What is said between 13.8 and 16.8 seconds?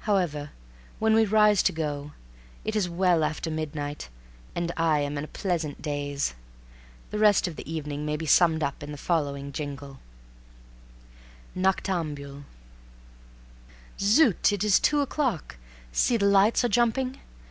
Zut! it's two o'clock. See! the lights are